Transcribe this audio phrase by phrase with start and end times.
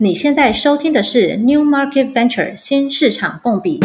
[0.00, 3.80] 你现在收听的是 New Market Venture 新市场共比。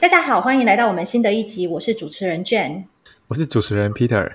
[0.00, 2.84] 大家好，欢迎来到我们新的一集，我是主持人 Jane，
[3.28, 4.32] 我是主持人 Peter。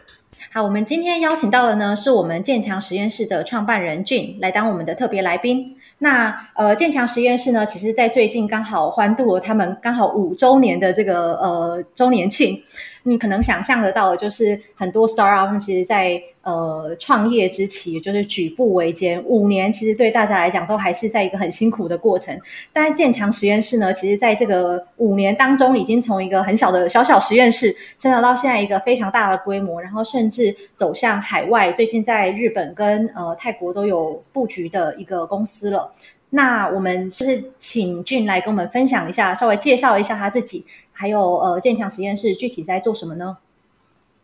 [0.52, 5.76] 好，我们今天邀请到的呢，是我们建强实验室的创办人 Jin 来当我们的特别来宾。
[5.98, 12.62] 那呃，建强实验室呢，其实在最近刚好欢度了他们刚好五周年的这个呃周年庆。
[13.04, 22.38] 你可能想象得到的，就是很多 startup 其实在呃创业之期，就是举步维艰，五年其实对大家来讲都还是在一个很辛苦的过程。
[22.74, 35.92] 但是建强实验室呢，其实在这个五年当中，已经从一个很小的小小实验室，成长到现在一个非常大的规模，然后甚至走向海外，最近在日本跟呃泰国都有布局的一个公司了。
[36.32, 40.64] 那我们是不是请俊来跟我们分享一下，稍微介绍一下他自己？
[41.00, 43.38] 还有呃，建强实验室具体在做什么呢？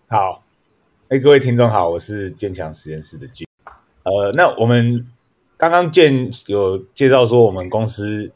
[0.10, 0.44] 好，
[1.08, 3.46] 哎，各位听众好，我是建强实验室的 Jin。
[4.04, 5.08] 呃，那我们
[5.56, 8.30] 刚刚建有介绍说我们公司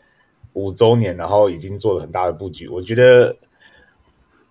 [0.54, 2.70] 五周年，然后已经做了很大的布局。
[2.70, 3.36] 我觉得，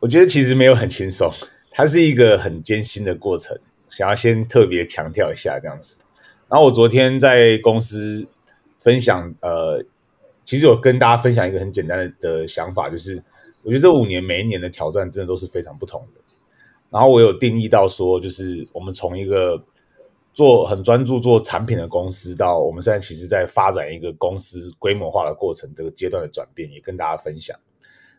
[0.01, 1.33] 我觉得其实没有很轻松，
[1.71, 3.59] 它是一个很艰辛的过程。
[3.89, 5.97] 想要先特别强调一下这样子。
[6.47, 8.29] 然后我昨天在公司
[8.81, 9.83] 分享，呃，
[10.45, 13.23] 其实我跟大家分享一个很简单的的想法，就是。
[13.63, 16.21] 我觉得这五年每一年的挑战真的都是非常不同的。
[16.91, 19.63] 然后我有定义到说，就是我们从一个
[20.33, 27.59] 做很专注做产品的公司，到我们现在其实在发展一个公司规模化的过程，这个阶段的转变也跟大家分享。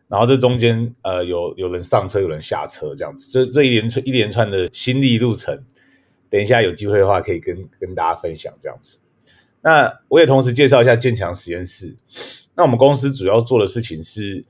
[0.07, 5.63] 然后这中间呃有有人上车，有人下车，这样子，这这一连串一连串的心历路程，
[6.29, 8.99] 等一下有机会的话可以跟跟大家分享这样子。
[9.61, 11.97] 那我也同时介绍一下建强实验室。
[12.53, 14.45] 那我们公司主要做的事情是。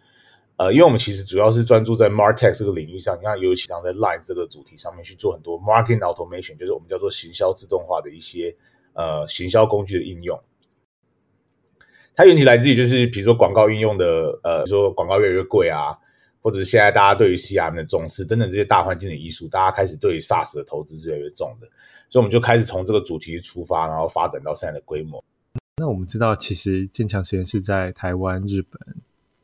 [0.59, 8.53] 呃，因为我们其实主要是专注在 MarTech 这个领域上，你看，尤其常在 Line 这个主题上面去做很多 Marketing Automation，就是我们叫做行销自动化的一些
[8.91, 10.37] 呃行销工具的应用。
[12.13, 15.97] 它缘起来自于就是比如说广告应用的呃，比如说广告越来越贵啊，
[16.41, 21.67] 或者是现在大家对于 CRM 的重视等等这些大环境的因素，大家开始对于 SaaS 的投资越来越重的，
[22.09, 25.23] 所以我们就开始从这个主题出发，然后发展到现在的规模。
[25.77, 28.77] 那我们知道，其实建强实验室在台湾、日本。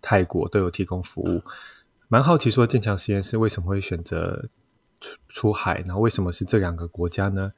[0.06, 1.42] 泰国都有提供服务，
[2.08, 4.46] 蛮好奇说建强实验室为什么会选择
[5.02, 7.52] 出出海，然后为什么是这两个国家呢？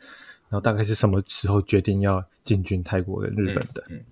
[0.48, 3.84] 然后大概是什么时候决定要进军泰国跟日本的？
[3.90, 4.06] 嗯嗯、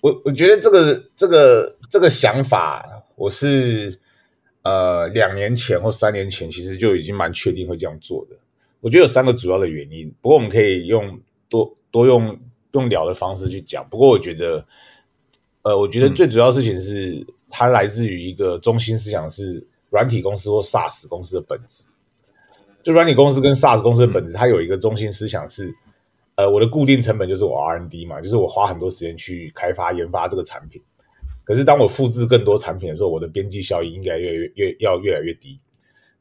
[0.00, 3.98] 我我觉得这个这个这个想法，我是
[4.62, 8.36] 呃两年前或三年前其实就已经蛮确定会这样做的。
[8.80, 12.38] 我觉得有三个主要的原因，不过我们可以用多多用
[12.70, 13.84] 用聊的方式去讲。
[13.90, 14.64] 不过我觉得，
[15.62, 17.26] 呃，我觉得最主要事情是。
[17.26, 21.84] 嗯它来自于一个中心思想，是软体公司或 SaaS 公司的本质。
[22.82, 25.70] 就软体公司跟 SaaS 公司的本质，它有一个中心思想是，
[26.36, 30.80] 呃，我的固定成本就是我 R&D 嘛，就是我花很多时间去开发研发这个产品。
[31.44, 35.60] 可是当我复制更多产品的时候，我的边际效益应该越越越要越来越低。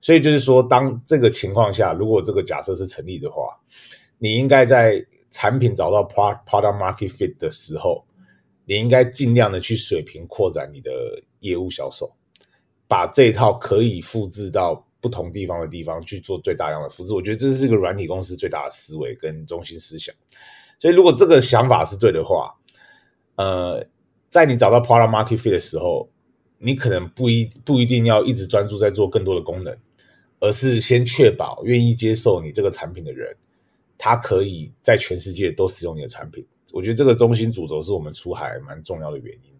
[0.01, 3.55] 所以就是说，当这个情况下，如果这个假设是成立的话，
[4.17, 8.03] 你应该在产品找到 product market fit 的时候。
[8.69, 10.91] 你应该尽量的去水平扩展你的
[11.39, 12.07] 业务销售，
[12.87, 17.11] 把这一套可以复制到不同地方的地方去做最大量的复制。
[17.11, 20.13] 我觉得这是一个软体公司最大的思维跟中心思想。
[20.77, 22.53] 所以如果这个想法是对的话，
[23.37, 23.83] 呃，
[24.29, 26.07] 在你找到 product market fit 的时候，
[26.59, 29.75] 你可能不一不一定要一直专注在做更多的功能，
[30.41, 33.35] 而是先确保愿意接受你这个产品的人，
[33.97, 36.45] 他可以在全世界都使用你的产品。
[36.73, 39.51] 我觉得这个中心主轴是我们出海蛮重要的原因。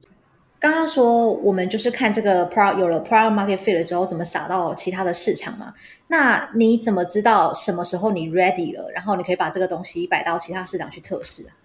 [0.60, 5.74] 刚刚说我们就是看这个 product 有了 product market fit 了之后，怎么撒到其他的市场嘛？
[6.08, 11.56] 那你怎么知道什么时候你 ready 了，然后你可以把这个东西摆到其他市场去测试啊？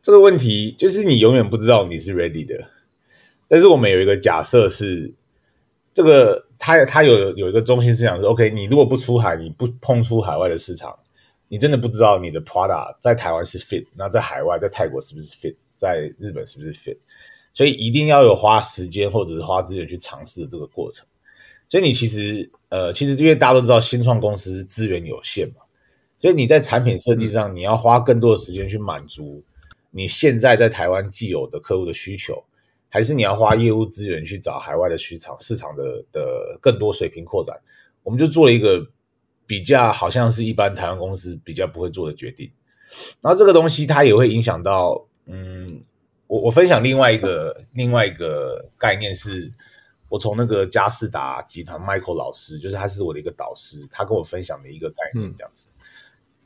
[0.00, 2.68] 这个问题就是你永远不知道你是 ready 的。
[3.48, 5.12] 但是我们有一个假设是，
[5.92, 10.96] 这个它它有有一个中心思想是 OK，你如果不出海，你不碰出海外的市场。
[11.50, 16.98] 你真的不知道你的 product 在台湾是 fit，那在海外，在泰国是不是 fit，在日本是不是 fit？
[17.54, 21.06] 所以一定要有花时间或者是花资源去尝试的这个过程。
[21.70, 25.62] 所以你其实呃，其实因为大家都知道新创公司资源有限嘛，
[26.18, 29.42] 所以你在产品设计上你要花更多的时间去满足
[29.90, 32.44] 你现在在台湾既有的客户的需求，
[32.90, 37.58] 还是你要花业务资源去找海外的市场市场的的更多水平扩展？
[38.02, 38.86] 我们就做了一个。
[39.48, 42.48] 比较好像是一般台湾公司比较不会做的决定，
[43.22, 45.82] 然后这个东西它也会影响到，嗯，
[46.26, 49.50] 我我分享另外一个 另外一个概念是，
[50.10, 55.68] 我从那个嘉士达集团 Michael 老师，就是他是我的一个导师，他跟我分享的一个概念这样子。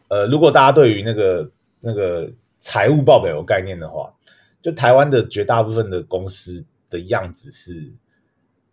[0.07, 1.51] 嗯、呃，如果大家对于那个
[1.81, 4.15] 那个财务报表有概念的话，
[4.63, 7.93] 就台湾的绝大部分的公司的样子是，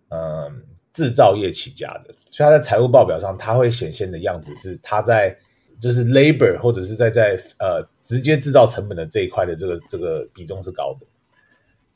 [0.10, 0.54] 嗯、呃，
[0.94, 5.38] 制造业起家的，所以他在财务报表上，它会显现的样子是他在
[5.80, 11.06] 就是 labor 或者是在在呃直接制造成本的这一块的这个这个比重是高的。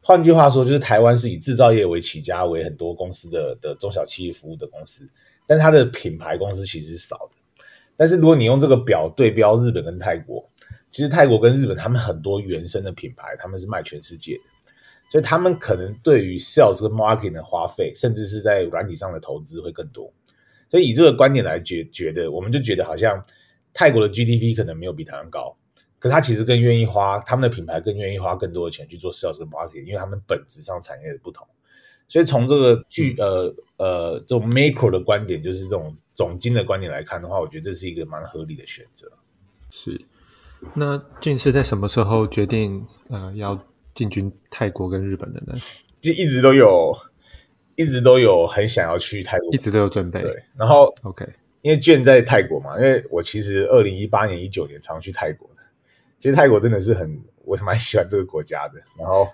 [0.02, 5.08] 换句话说，就是台湾是以制造业为起家，为很多公司的的中小企业服务的公司，
[5.48, 7.64] 但是它的品牌公司其实是少的。
[7.96, 10.46] 但是如果你用这个表对标日本跟泰国，
[10.90, 14.44] 其实泰国跟日本他们很多原生的品牌，他们是卖全世界的，
[15.14, 20.12] 所以他们可能对于 sales 跟 marketing 的花费，甚至是在软体上的投资会更多。
[20.72, 23.24] 所以以这个观点来觉觉得，我们就觉得好像
[23.76, 25.56] 泰国的 GDP 可能没有比台湾高。
[26.00, 31.48] 可是他其实更愿意花他们的品牌，更愿意花更多的钱去做 sales 跟 marketing，因为他们本质上产业的不同。
[32.08, 39.12] 所以从这个巨呃呃这种 macro 的观点，就是这种总经的观点来看的话，我觉得这是一个蛮合理的选择。
[39.70, 40.02] 是。
[40.74, 43.64] 那俊是在什么时候决定呃要
[43.96, 45.54] 进军泰国跟日本的呢？
[46.02, 46.94] 就一直都有，
[47.76, 50.22] 一直都有很想要去泰国，一直都有准备。
[50.22, 51.26] 对，然后 OK，
[51.62, 55.62] 因为卷在泰国嘛，因为我其实二零一八年、一九年常去泰国的。
[56.18, 58.80] 其实泰国真的是很，我蛮喜欢这个国家的。
[58.98, 59.28] 然后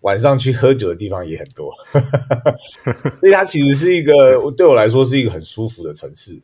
[0.00, 1.72] 晚上去喝酒的地方也很多，
[3.18, 6.40] 所以它其实是一个对我来说是一个很舒服的城市。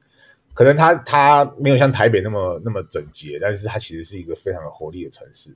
[0.55, 5.55] 可能它它没有像台北那么那么整洁，但是它其实是一个非常有活力的城市。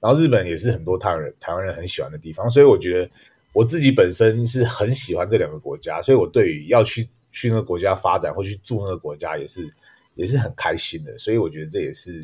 [0.00, 3.10] 然后日本也是很多台湾人台湾人很喜欢的地方，所以我觉得
[3.52, 9.68] 我自己本身是很喜欢这两个国家，所以我对于要去去那个国家发展或去住那个国家也是
[10.14, 11.16] 也是很开心的。
[11.18, 12.22] 所以我觉得这也是。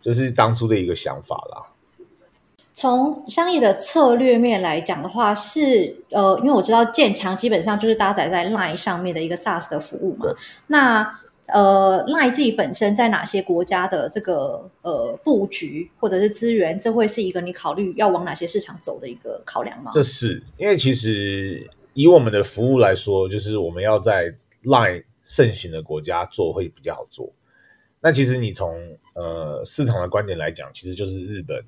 [0.00, 1.64] 就是当初的一个想法啦。
[2.74, 10.26] 从商业的策略面来讲的话，是呃，因为我知道建强基本上就是搭载在 Line 上面的一个 SaaS 的服务嘛。
[10.66, 19.90] 那呃，Line 自己本身在哪些国家的这个呃布局或者是资源，这会是一个你考虑要往哪些市场走的一个考量吗？
[19.92, 27.32] 这是因为其实以我们的服务来说，就是我们要在 Line 盛行的国家做会比较好做。
[28.00, 28.74] 那其实你从
[29.14, 31.62] 呃市场的观点来讲，其实就是日本、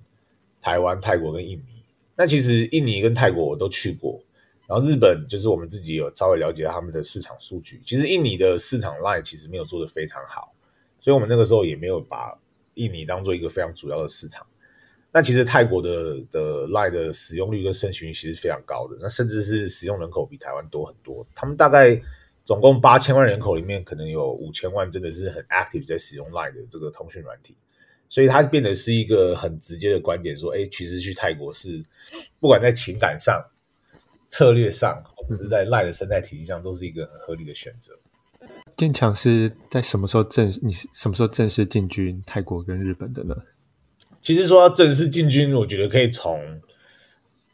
[0.61, 1.83] 台湾、泰国跟印尼。
[2.17, 4.21] 那其实印尼跟泰国我都去过，
[4.67, 7.81] 然后日本就是我们自己有稍微了解他们的市场数据。
[7.85, 10.55] 其实印尼的市场 line 其实没有做得非常好，
[11.01, 12.39] 所以我们那个时候也没有把
[12.75, 14.47] 印尼当做一个非常主要的市场。
[15.13, 21.27] 那其实泰国的的 line 的使用率跟盛行率其实非常高的，那甚至是使用人口比台湾多很多。
[21.35, 22.01] 他们大概。
[22.47, 27.57] 总共八千万人口里面，可能有五千万真的是很 active 在使用 Line 的这个通讯软体，
[28.11, 31.83] 所以它变得是一个很直接的观点，说，哎，其实去泰国是
[32.39, 33.43] 不管在情感上、
[34.29, 37.93] 策略上，或者是在 Line 的生态体系上，都是一个很合理的选择。
[38.77, 40.49] 建强是在什么时候正？
[40.63, 43.35] 你什么时候正式进军泰国跟日本的呢？
[44.21, 46.41] 其实说要正式进军，我觉得可以从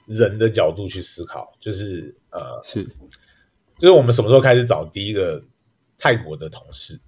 [0.06, 2.84] 人的角度去思考，就是呃，是。
[3.78, 5.42] 就是我们什么时候开始找第一个
[5.96, 7.00] 泰国的同事？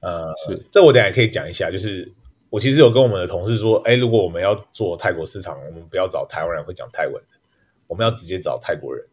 [0.00, 1.70] 呃，是这我等下可以讲一下。
[1.70, 2.12] 就是
[2.50, 7.38] 我其实有跟我们的同事说，哎，如果我们要做泰国市场，我们不要找台湾人会讲泰文的，
[7.86, 9.04] 我们要直接找泰国人。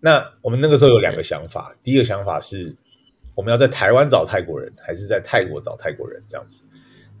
[0.00, 2.74] 那我们那个时候有两个想法，第一个想法是
[3.34, 6.62] 我们要在台湾找泰国人，还是在泰国找泰国人这样子。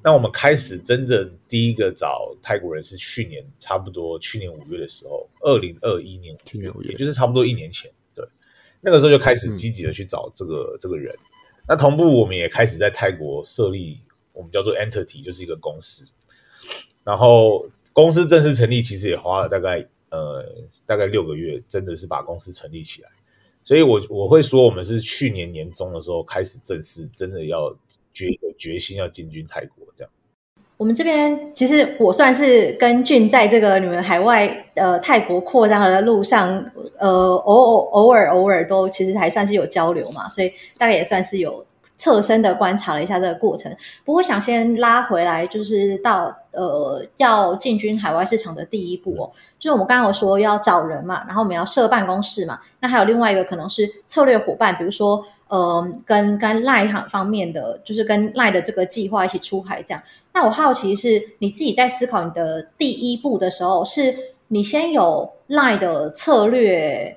[0.00, 7.90] 那我们开始真正第一个找泰国人是去年差不多去年五月的时候，二零二一年去年五月，也就是差不多一年前。
[8.14, 8.24] 对
[8.80, 11.12] 那个时候就开始积极的去找这个、嗯、这个人，
[11.66, 14.00] 那同步我们也开始在泰国设立
[14.32, 16.04] 我们叫做 entity，就是一个公司。
[17.02, 20.44] 然后公司正式成立，其实也花了大概呃
[20.86, 23.08] 大概六个月，真的是把公司成立起来。
[23.64, 27.70] 所以我我会说，我们是去年年中的时候开始正式真的要
[28.12, 30.10] 决决心要进军泰国这样。
[30.78, 36.48] 我们这边其实我算是跟俊在这个你们海外呃泰国扩张的路上，
[36.98, 40.48] 呃偶偶偶尔偶尔都其实还算是有交流嘛，所以
[40.78, 43.76] 大概也算是有侧身的观察了一下这个过程。
[44.04, 55.24] 不过想先拉回来，就是到呃要进军海外市场的第一步哦，就是我们刚刚有说要找人嘛，然后我们要设办公室嘛，那还有另外一个可能是策略伙伴，比如说。
[55.50, 60.02] 呃，跟跟赖行方面的，就是跟赖的这个计划一起出海这样。
[60.34, 64.14] 那我好奇是，你自己在思考你的第一步的时候，是
[64.48, 67.16] 你先有赖的策略，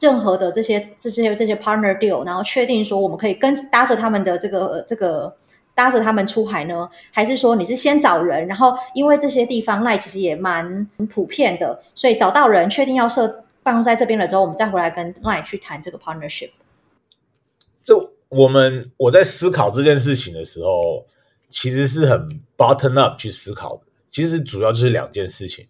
[0.00, 5.34] 任何的这些这些这些 partner deal，然后确定说我们可以跟搭着他们的这个这个
[5.78, 6.90] 搭着他们出海呢？
[7.12, 13.44] 还是说你是先找人，然后因为这些地方赖其实也蛮普遍的，所以找到人确定要设。
[13.60, 16.48] 办公在这边了之后，我们再回来跟 Line 去谈这个 partnership。
[17.82, 17.94] 这
[18.30, 21.04] 我们我在思考这件事情的时候，
[21.50, 23.82] 其实是很 bottom up 去思考的。
[24.10, 25.66] 其实主要就是两件事情。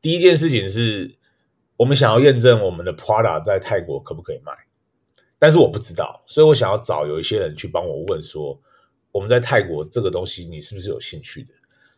[0.00, 1.14] 第一件事情是
[1.76, 4.52] 我们想要验证我们的 product 在泰国可不可以卖，
[5.38, 8.58] 但是我不知道，所以我想要找有一些人去帮我问说，
[9.18, 11.54] 我们在泰国这个东西你是不是有兴趣的？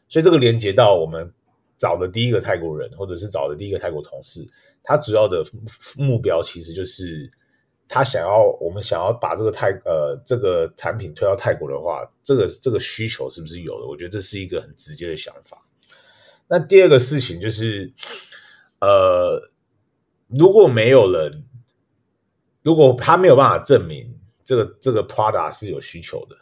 [0.09, 1.31] 所以这个连接到我们
[1.77, 4.43] 找的第一个泰国人，或者是找的第一个泰国同事，
[4.83, 5.45] 他主要的
[5.99, 7.31] 目标其实就是
[7.87, 13.87] 他想要我们想要把这个泰呃这个产品推到泰国的话，这个这个需求是不是有的？
[13.87, 15.62] 我觉得这是一个很直接的想法。
[16.49, 17.93] 那第二个事情就是，
[18.81, 19.41] 呃，
[20.27, 21.45] 如果没有人，
[22.62, 26.37] 如果他没有办法证明这个这个 product 是有需求的，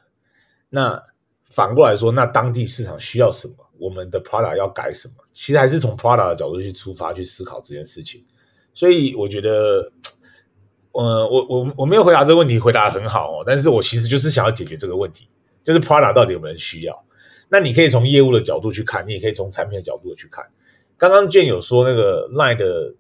[0.71, 1.03] 那
[1.51, 3.55] 反过来说，那当地市场需要什么？
[3.79, 5.15] 我们的 Prada 要改什么？
[5.33, 8.25] 其实还是从 Prada 的角度去出发去思考这件事情。
[8.75, 9.91] 所以我觉得，
[10.93, 13.45] 呃，我我我没有回答这个问题，回答得很好哦。
[13.47, 15.29] 但是我其实就是想要解决这个问题，
[15.63, 17.05] 就是 Prada 到底有没有人需要？
[17.49, 20.45] 那你可以从业务的角度去看，你也可以从产品的角度去看。
[20.97, 22.93] 刚刚 Jane 有说那个 Line 的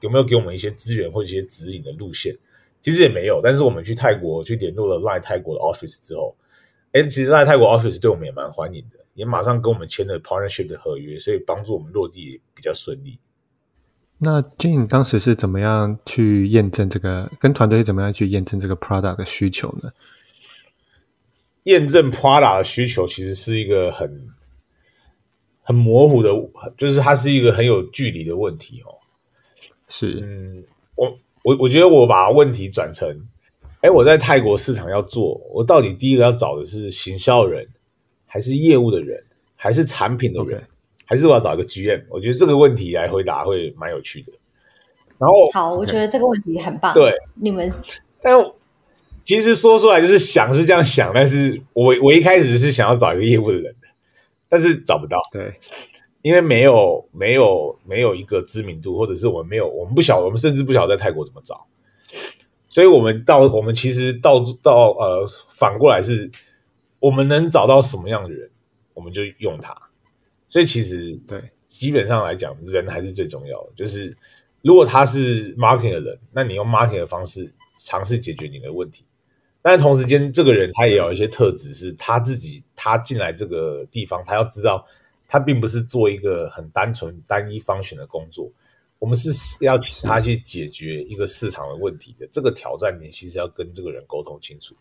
[0.00, 2.34] 有没有给我们一些资源或一些指引的路线？
[2.80, 3.40] 其实也没有。
[3.42, 6.34] 但是我们去泰国去联络了 Line 泰国的 Office 之后，
[6.92, 13.18] 哎，其实 Line 泰国 Office 对我们也蛮欢迎的，也马上跟我们签了 Partnership 的合约，所以帮助我们落地也比较顺利。
[14.18, 17.30] 那 Jane 当时是怎么样去验证这个？
[17.38, 19.90] 跟团队是怎么样去验证这个 Product 的需求呢？
[21.64, 24.28] 验证 product 的需求其实是一个很
[25.62, 26.30] 很模糊的，
[26.76, 28.96] 就是它是一个很有距离的问题哦。
[29.86, 33.28] 是，嗯，我我我觉得我把问题转成，
[33.80, 37.66] 哎，我在泰国市场要做，我到底第一个要找的是行销人，
[38.26, 39.22] 还是业务的人，
[39.56, 40.62] 还是产品的人.
[41.06, 42.04] 还是我要找一个 GM？
[42.08, 44.32] 我觉得这个问题来回答会蛮有趣的。
[45.18, 46.94] 然后，好，我觉得这个问题很棒。
[46.94, 47.70] 对，你们，
[48.22, 48.34] 但。
[49.22, 53.86] 其实说出来就是想是这样想，但是我我一开始是想要找一个业务的人的，
[54.48, 55.20] 但是找不到。
[55.30, 55.52] 对，
[56.22, 61.66] 因为没有没有没有一个知名度，或者是我们没有我们不晓，我们甚至不晓得在泰国怎么找，
[62.70, 66.30] 所以我们到我们其实到到呃反过来是，
[67.00, 68.48] 我们能找到什么样的人，
[68.94, 69.76] 我们就用他。
[70.48, 73.70] 所以其实对基本上来讲，人还是最重要的。
[73.76, 74.16] 就是
[74.62, 79.04] 如果他是 marketing 的人，那你用 marketing 的方式尝试解决你的问题。
[79.62, 84.86] 但同时间，这个人他也有一些特质，是他自己他进来这个地方，他要知道
[85.28, 88.50] 他并不是做一个很单纯单一 function 的工作，
[89.00, 89.32] 我们是
[89.64, 92.28] 要请他去解决一个市场的问题的。
[92.30, 94.76] 这个挑战你其实要跟这个人沟通清楚。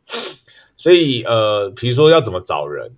[0.78, 2.92] 所以呃，比如说要怎么找人，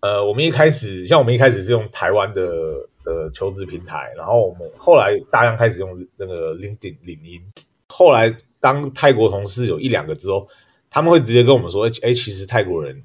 [0.00, 7.40] 呃，我们一开始像我们一开始是用台湾的呃求职平台，然后我们后来大量开始用那个 LinkedIn 领英，
[7.86, 10.48] 后来当泰国同事有一两个之后。
[10.88, 13.02] 他们会直接跟我们说：“哎，其实泰国人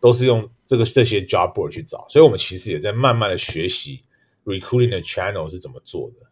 [0.00, 4.00] 都是用这个这些 job board 去找，所以我们其实也在慢慢的学习
[4.46, 6.26] recruiting 的 channel 是怎么做的。”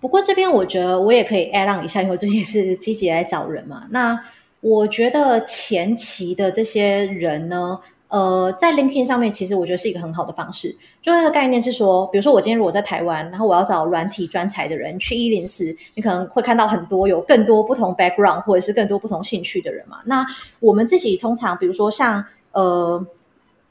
[0.00, 3.84] 不过这边我觉得我也可以 add on 一下，因为我最近是积极来找人嘛。
[3.90, 4.18] 那
[4.60, 7.78] 我觉得前期的这些人呢。
[8.08, 10.74] 呃，在 LinkedIn 上面，其实我觉得是一个很好的方式。
[11.02, 19.98] 就那个概念是说，比如说我今天如果在台湾，然后我要找软体专才的人，去一零四，你可能会看到很多有更多不同 background 或者是更多不同兴趣的人嘛。
[20.04, 20.24] 那
[20.60, 23.04] 我们自己通常，比如说像呃。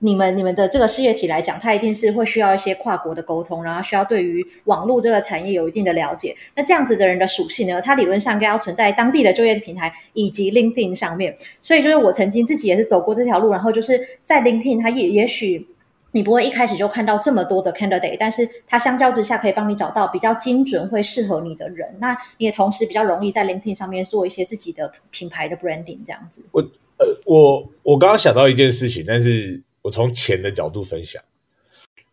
[0.05, 6.35] 你们你们的这个事业体来讲，它一定是会需要一些跨国的沟通，然后需要对于网络这个产业有一定的了解。
[6.55, 11.35] 那这样子的人的属性呢，它理论上应该要存在当地的就业平台以及 LinkedIn 上面。
[11.59, 15.67] 所以就是我曾经自己也是走过这条路，然后就是在 LinkedIn，它也也许
[16.12, 21.95] 你不会一开始就看到这么多的 candidate，但是它相较之下可以帮你找到比较精准、会适合你的人。
[22.00, 26.43] 那你也同时比较容易在 LinkedIn 上面做一些自己的品牌的 branding 这样子。
[26.51, 26.62] 我
[26.97, 29.63] 呃，我我刚刚想到一件事情，但是。
[29.86, 31.24] 我从钱的角度分享，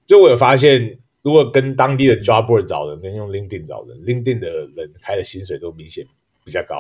[0.06, 6.06] 就我有发现，如果跟当地的 job board 找人，跟用 LinkedIn 找人，LinkedIn 的人开的薪水都明显
[6.44, 6.76] 比较高，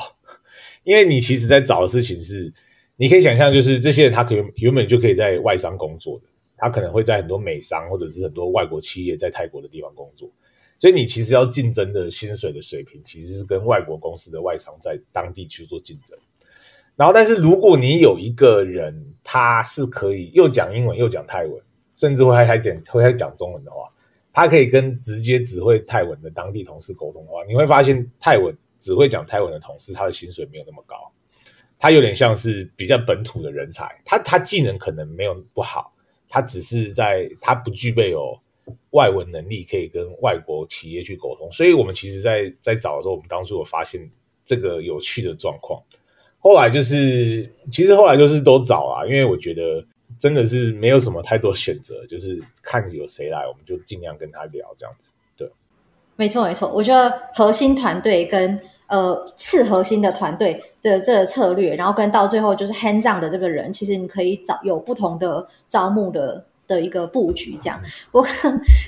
[0.84, 2.52] 因为你其实在找的事情是，
[2.96, 6.26] 你可以想象，就是这些人他可能原本就可以在外商工作的，
[6.58, 10.30] 他可能会在很多美商或者是很多外国企业在泰国的地方工作，
[10.78, 16.18] 所以你其实要竞争的薪水的水平，其实是跟外国公司的外商在当地去做竞争。
[16.96, 21.62] 然后，但是如果你有一个人，他是可以又讲英文又讲泰文，
[21.94, 23.88] 甚至会还还讲会还讲中文的话，
[24.32, 30.96] 他可以跟直接只会泰文的当地同事沟通的话，你会发现泰文只会讲泰文的同事，他的薪水没有那么高，
[31.78, 35.92] 他有点像是比较本土的人才，他他技能可能没有不好，
[36.28, 38.36] 他只是在他不具备有
[38.90, 41.50] 外文能力可以跟外国企业去沟通。
[41.52, 44.10] 所以我们其实在，在在找的时候，我们当初有发现
[44.44, 45.80] 这个有趣的状况。
[46.42, 49.82] 后来就是，其实后来就是都找啊，因为我觉得
[50.18, 55.12] 真的是没有什么太多选择，就是看有谁来，我们就尽量跟他聊这样子。
[55.36, 55.50] 对，
[56.16, 58.60] 没错没错，我觉得核心团队跟。
[58.88, 66.44] 呃，次核心的团队的这个策略，然后跟到最后就是 hands on 的这个人，其实你可以找有不同的招募的。
[66.68, 67.78] 的一个布局，这样。
[68.12, 68.26] 我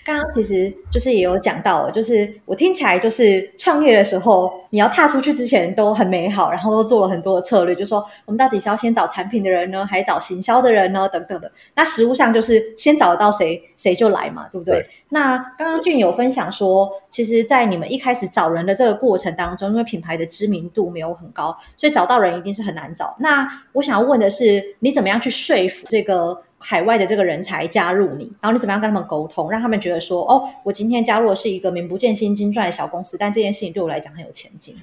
[0.05, 11.51] 刚刚其实就是也有讲到，就是我听起来就是创业的时候，你要踏出去之前都很美好，然后都做了很多的策略，就是说我们到底是要先找产品的人呢，还是找行销的人呢，等等的。
[11.75, 14.75] 那实务上就是先找得到谁，谁就来嘛，对不对？
[14.75, 14.87] 对。
[15.09, 23.17] 那刚刚俊有分享说，其实，在你们一开始找人的这个过程当中，因为品牌的知名度没有很高，所以找到人一定是很难找。
[23.21, 26.43] 那我想要问的是，你怎么样去说服这个？
[26.67, 34.75] 海外的这个人才加入你，然后你怎么样跟他们沟通，让他们觉得说，哦，我今天加入的是一个名不见经传的小公司，但这件事情对我来讲很有前景。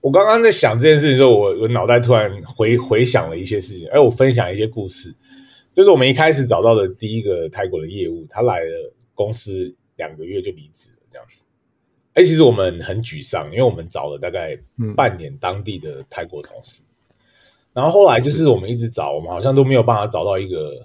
[0.00, 5.14] 我刚刚在想这件事情的时候，我我脑袋突然回回想了一些事情，哎，我分享一些故事，
[5.72, 11.44] 就是我们一开始找到的第一个泰国的业务，他来了公司两个月就离职了，这样子。
[12.14, 14.58] 哎，其实我们很沮丧，因为我们找了大概
[14.96, 17.14] 半年当地的泰国同事，嗯、
[17.74, 20.84] 然后后来就是我们一直找，我们好像都没有办法找到一个。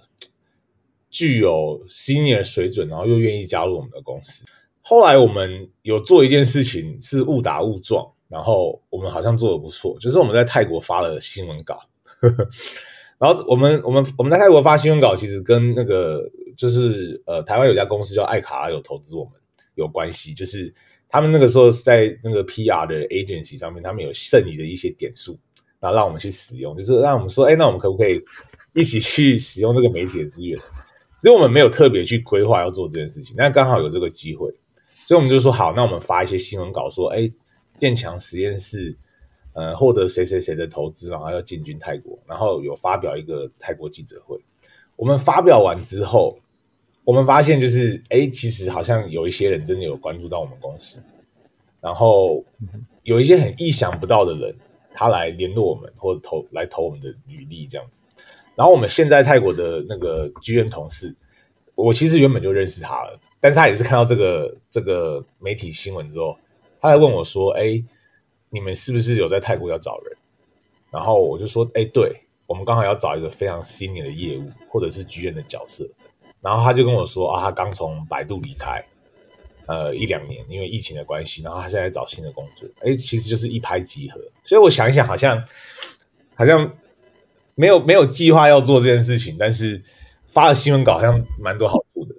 [1.11, 4.43] 具有 senior 水准，然后又愿意加入我们的公司。
[4.81, 11.79] 后来我们有做一件事情，是误打误撞，然后我们好像做得不错，就是我们在泰国发了新闻稿。
[13.19, 16.27] 然后我们我们我们在泰国发新闻稿，其实跟那个
[16.57, 19.33] 就是呃台湾有家公司叫爱卡拉有投资我们
[19.75, 20.73] 有关系，就是
[21.07, 25.37] 他们那个时候在那个 PR 的 agency 上面，他们有剩余的一些点数，
[25.79, 28.19] 然后让我们去使用，就是让我们说，哎，那我们可不可以
[28.73, 30.57] 一起去使用这个媒体的资源？
[31.21, 34.51] 所以我们没有特别去规划要做这件事情，但刚好有这个机会，
[35.05, 37.31] 所以我们就说好，那我们发一些新闻稿说，哎，
[37.77, 38.97] 建强实验室，
[39.53, 44.35] 呃，获得谁谁谁的投资，然后要进军泰国，然后有发表一个泰国记者会。
[44.95, 46.39] 我们发表完之后，
[47.03, 50.99] 我们发现就是，哎，其实好像有一些人真的有关注到我们公司，
[51.79, 52.43] 然后
[53.03, 54.55] 有一些很意想不到的人，
[54.91, 58.05] 他来联络我们或者投来投我们的履历这样子。
[58.55, 61.15] 然后我们现在泰国的那个剧院同事，
[61.73, 66.37] 我其实原本就认识他了，但是他也是看到这个这个媒体新闻之后，
[66.79, 67.81] 他来问我说：“哎，
[68.49, 70.17] 你们是不是有在泰国要找人？”
[70.91, 72.13] 然后我就说：“哎，对，
[72.45, 75.89] 我们刚好要找一个非常 senior 的业务或者是剧院的角色。”
[76.41, 78.83] 然后他就跟我说：“啊，他刚从百度离开，
[79.65, 84.21] 呃，一两年，因为疫情的关系，然后他现在在找新的工作。”哎，其实就是一拍即合。
[84.43, 85.41] 所以我想一想，好像
[86.35, 86.71] 好像。
[87.55, 89.81] 没有没有计划要做这件事情，但是
[90.27, 92.15] 发了新闻稿好像蛮多好处的，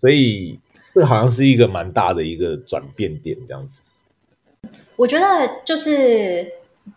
[0.00, 0.58] 所以
[0.92, 3.80] 这好像是一个蛮大的一个转变点，这样子。
[4.96, 5.24] 我觉得
[5.64, 6.46] 就是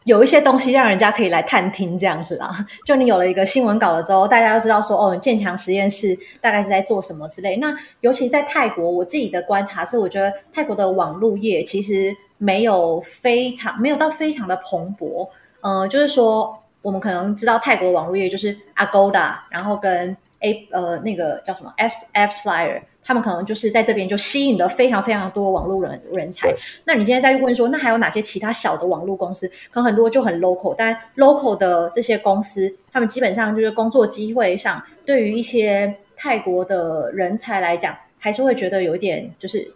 [0.05, 2.49] 有一些东西让人家可以来探听这样子啦。
[2.85, 7.57] 就你有了一个新闻稿了之后，大家都知道说哦，建强实验室大概是在做什么之类。
[7.57, 15.27] 那尤其在泰国，我自己的观察是，我觉得泰国的网络业其实没有非常没有到非常的蓬勃。
[15.61, 16.63] 呃，就是说。
[16.87, 26.49] 我们可能知道泰国网络业就是 Agoda，然后跟 A 呃那个叫什么 Apps Apps Flyer，他们可能就是在这边就吸引了非常非常多网络人人才。
[26.85, 29.49] 那你现在再去问说，那还有哪些其他小的网络公司？
[29.69, 39.69] 可能很多就很 local，但 local 的这些公司，他们基本上就是工作机会上，对于一些泰国的人才来讲，还是会觉得有一点就是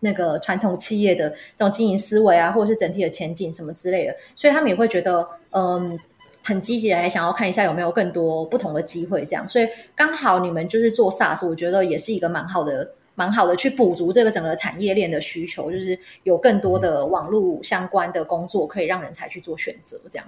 [0.00, 5.96] 那个传统企业的这种经营思维啊，或者是整体的前景什么之类的，所以他们也会觉得嗯。
[6.42, 20.26] 很积极的，还想要看一下有没有更多不同的机会，这样，所以刚好你们就是做 SaaS，我觉得也是一个蛮好的、蛮好的去补足这个整个产业链的需求，就是有更多的网络相关的工作可以让人才去做选择，这样。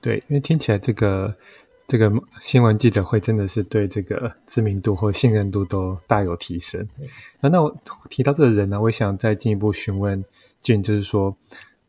[0.00, 1.34] 对，因为听起来这个
[1.86, 2.10] 这个
[2.40, 6.88] 新闻记者会真的是对这个知名度或信任度都大有提升。
[7.40, 7.76] 那那我
[8.08, 10.24] 提到这个人呢，我也想再进一步询问
[10.62, 11.36] 俊，就是说，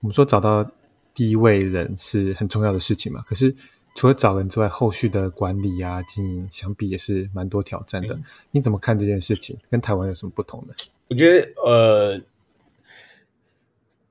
[0.02, 0.70] 我们说找到。
[1.14, 3.22] 第一位人是很重要的事情嘛？
[3.28, 3.54] 可是
[3.96, 8.16] 除了找人之外，后续的管理啊、经营，想必也是蛮多挑战的。
[8.16, 9.58] 嗯、你怎么看这件事情？
[9.70, 10.74] 跟台湾有什么不同呢？
[11.10, 12.22] 我觉得，呃，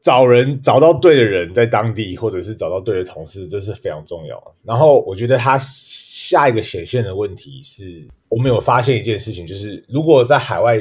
[0.00, 4.54] 找人找到对的人在当地，或者是找到对的同事，这是非常重要。
[4.64, 10.76] 然后，我觉得他下一个显现的问题是，我们有发现一件事情，就是如果在海外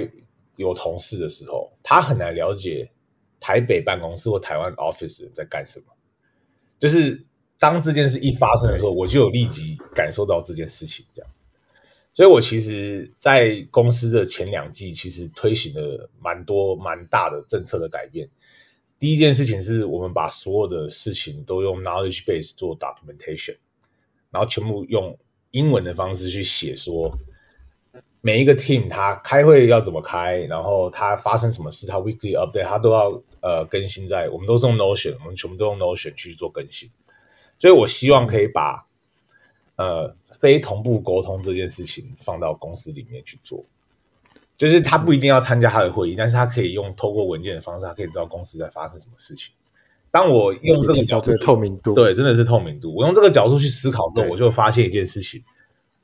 [0.58, 2.90] 有同事的时候，他很难了解
[3.40, 5.86] 台北办公室或台湾 office 在干什么。
[6.80, 7.26] 就是
[7.60, 11.48] 当这件事一发生的时候，我就有立即感受到这件事情这样子，
[12.14, 18.30] 所以我其实，在公司的前两季，其实推行了蛮多蛮大的政策的改变。
[19.00, 23.58] 第一件事情是我们把所有的事情都用 knowledge base 做 documentation，
[24.32, 25.18] 然后全部用
[25.52, 27.16] 英文的方式去写，说
[28.22, 36.90] 每一个 team 他开会要怎么开，然后他发生什么事，他 weekly update 他都要呃更新在，我们都是用 Notion，我们全部都用 Notion 去做更新。
[37.60, 38.86] 所以我希望可以把
[39.76, 43.64] 呃非同步沟通这件事情放到公司里面去做。
[44.58, 49.54] 就是他不一定要参加他的会议，但是他可以用透过文件的方式，他可以知道公司在发生什么事情。
[50.10, 52.92] 当我用这个角度，透明度，对，真的是透明度。
[52.96, 55.44] 我用这个角度去思考之后，我就发现一件事情：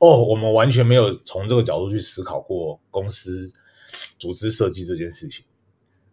[0.04, 3.50] 哦，我们完全没有从这个角度去思考过公司
[4.18, 5.42] 组织设计这件事情。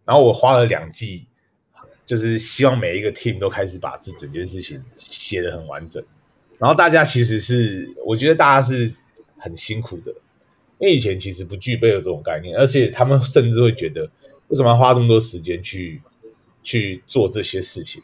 [0.06, 1.26] 然后我花了两季，
[2.06, 6.02] 就是希望每一个 team 都开始把这整件事情写得很完整。
[6.56, 8.94] 然后大家其实是，我觉得大家是
[9.36, 10.14] 很辛苦的。
[10.78, 14.10] 因为以前其实不具备有这种概念，而且他们甚至会觉得，
[14.48, 16.00] 为什么要花这么多时间去
[16.62, 18.02] 去做这些事情？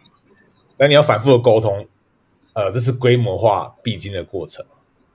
[0.76, 1.88] 但你要反复的沟通，
[2.52, 4.64] 呃，这是规模化必经的过程。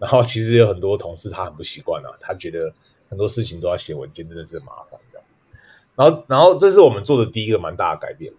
[0.04, 2.74] 然后其实有很多同事他很不习惯啊，他觉得
[3.08, 5.42] 很多事情都要写文件，真的是很麻烦这样子。
[5.96, 8.34] 然后，然后这是我们做的第一个蛮大的改变。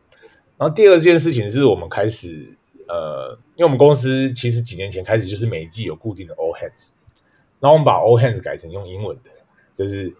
[0.58, 2.54] 然后第二件事情是我们开始，
[2.86, 6.90] 呃，因为我们公司其实几年前开始就是每一季有固定的 all hands。
[7.60, 9.30] 然后我们把 all hands 改成用英文的，
[9.74, 10.14] 就是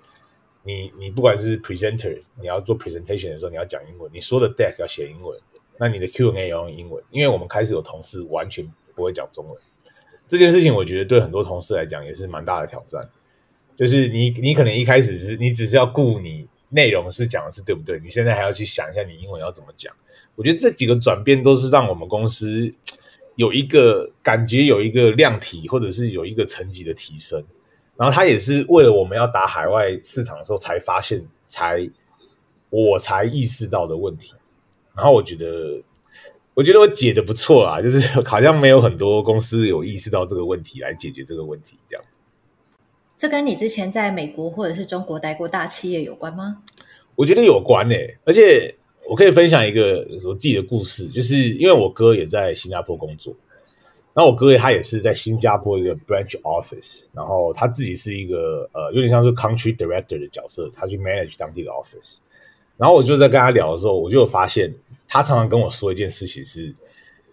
[0.62, 5.38] 你你不管是 presenter，你要做 presentation 的时候，你要讲英文，你说的 deck 要写英文，
[5.76, 9.58] 那你的 Q&A 也要用英文，因为我们开始有同事完全不会讲中文，
[10.28, 13.00] 这件事情我觉得对很多同事来讲也是蛮大的挑战，
[13.76, 19.94] 就是你你可能一开始是你只是要顾你内容是讲的是对不对，你现在还要去想一下你英文要怎么讲，
[20.34, 22.74] 我觉得这几个转变都是让我们公司。
[23.36, 27.42] 有一个感觉，有一个量体，或者是有一个层级的提升，
[27.96, 31.90] 然后他也是为了我们要打海外市场的时候才发现，才
[32.70, 34.32] 我才意识到的问题。
[34.94, 35.82] 然后我觉得，
[36.54, 42.04] 我觉得我解的不错啊，就是 好像没有很多公司有意识到这个问题来解决这个问题，这样。
[43.18, 46.62] 这跟你之前在美国或者是中国待过大企业有关吗？
[47.16, 48.74] 我觉得有关诶、欸，而且。
[49.06, 53.36] 我可以分享一个我自己的故事，就是因为我哥也在新加坡工作，
[54.14, 62.14] 然后我哥他也是在新加坡一个 branch office，然后他自己是一个呃有点像是 country director 的角色，他去 manage 当地的 office。
[62.78, 64.72] 然后我就在跟他聊的时候，我就有发现
[65.14, 66.74] 他常常跟我说一件事情是，因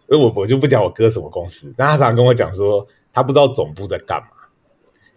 [0.09, 4.47] 为我我就不讲我哥什么公司，但他常常跟我讲说他不知道总部在干嘛，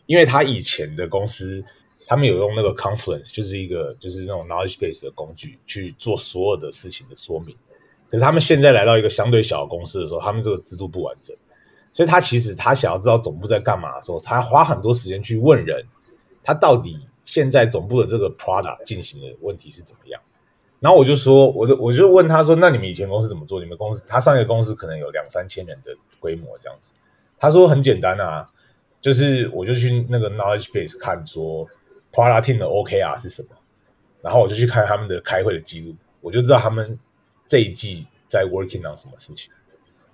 [0.07, 1.65] 因为他以前的公司。
[2.07, 7.57] 他们有用那个 Confluence，就是一个就是那种 knowledge base 的工具去做所有的事情的说明。
[8.11, 11.35] 可是他们现在来到一个相对小的公司的时候，他们这个制度不完整，
[11.95, 15.83] 所以他其实他想要知道总部在干嘛的时候，他花很多时间去问人，
[16.43, 20.21] 他到底现在总部的这个 product 进行的问题是怎么样。
[20.85, 23.59] 然后我就说，我就我就问他说，那你们以前公司怎么做？
[23.59, 26.93] 你们公司他上一个公司可能有两三千人的规模这样子。
[27.39, 28.47] 他说很简单啊，
[29.01, 31.67] 就是我就去那个 knowledge base 看说。
[32.13, 33.49] Product Team 的 OKR 是什么？
[34.23, 36.97] 然后我就去看他们的开会的记录，我就知道他们
[37.45, 39.51] 这一季在 working on 什么事情。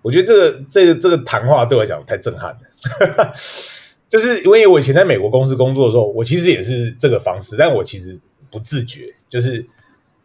[0.01, 3.35] 我觉得这个这个这个谈话对我来讲太震撼了，
[4.09, 8.19] 就是因为我以前在美国公司工作的时候，我其实也是这个方式，但我其实
[8.51, 9.15] 不自觉。
[9.29, 9.63] 就是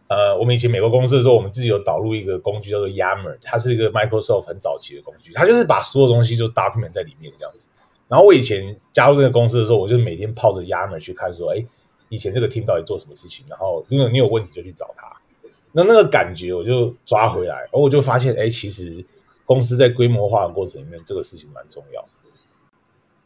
[0.07, 7.67] 呃，我们以前美国公司的时候，我们自己有导入一个工具叫做 Yammer，它是一个 Microsoft 很早期的工具，它就是把所有东西就 document 在里面这样子。
[8.07, 11.65] 然后我以前加入这个公司的时候，我就每天泡着 Yammer 去看，说，哎，
[12.09, 13.43] 以前这个 team 到底做什么事情？
[13.49, 15.11] 然后，如果你有问题就去找他。
[15.71, 19.03] 那那个感觉我就抓回来，而我就发现，哎，其实
[19.43, 22.01] 公司在规模化的过程里面，这个事情蛮重要。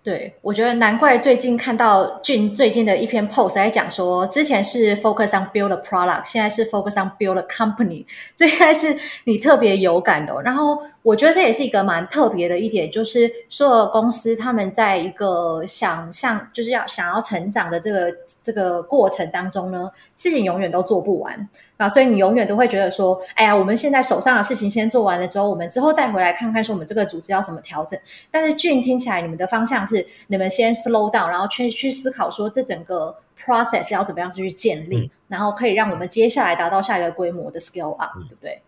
[0.01, 10.41] 对，我觉得难怪最近看到俊最近的一篇 post 在讲说，之前是 focus on build a product，现在是 focus on build a company，这应该是你特别有感的哦。
[10.41, 21.49] 然后我觉得这也是一个蛮特别的一点，就是所有公司他们在一个想象就是要想要成长的这个这个过程当中呢，事情永远都做不完。
[21.77, 27.97] 啊，所以你永远都会觉得说，哎呀，我们现在手上的事情先做完了之后，我们之后再回来看看，说我们这个组织要怎么调整。
[28.29, 38.61] 但是俊听起来，你们的方向是你们先 slow down，然后去去思考说这整个 process 要怎么样去建立，嗯、然后可以让我们接下来达到下一个规模的 scale up，、嗯、对不对？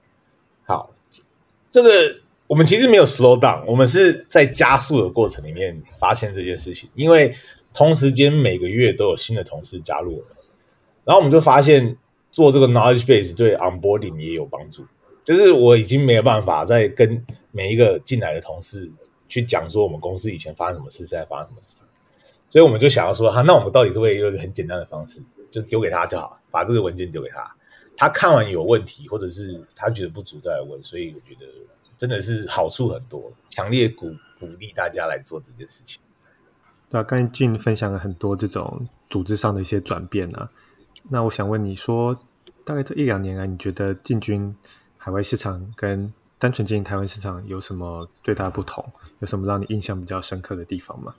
[0.64, 0.90] 好，
[1.72, 1.90] 这个
[2.46, 7.34] 我们其实没有 slow down，我们是在加速的过程里面发现这件事情，因为
[7.74, 10.28] 同时间每个月都有新的同事加入我们，
[11.06, 11.98] 然后我们就发现。
[12.34, 14.86] 做这个 knowledge base 对 onboarding 也有帮助，
[15.22, 18.90] 就是我已经没有办法再跟每一个进来的同事
[19.28, 21.84] 去讲说我们公司以前发生什么事，现在发生什么事。
[22.50, 27.54] 所以我们就想要说，哈，那我们到底可不可以用一个很简单的方式，就丢给他就好，把这个文件丢给他，
[28.02, 30.82] 他看完有问题，或者是他觉得不足再来问。
[30.82, 31.46] 所以我觉得
[31.96, 36.02] 真的是好处很多，强烈鼓鼓励大家来做这件事情。
[36.90, 40.50] 对啊，刚才 Gene 分享了很多这种组织上的一些转变啊，
[41.10, 42.20] 那我想问你说，
[42.66, 44.56] 大概这一两年来，你觉得进军
[44.98, 48.84] 海外市场跟单纯经营台湾市场有什么最大的不同？
[49.20, 51.14] 有什么让你印象比较深刻的地方吗？